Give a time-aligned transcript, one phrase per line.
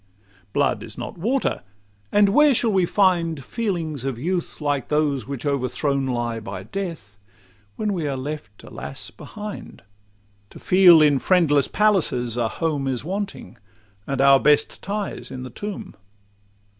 [0.51, 1.61] Blood is not water;
[2.11, 7.19] and where shall we find Feelings of youth like those which overthrown lie By death,
[7.75, 9.11] when we are left, alas!
[9.11, 9.83] behind,
[10.49, 13.57] To feel, in friendless palaces, a home Is wanting,
[14.07, 15.93] and our best ties in the tomb?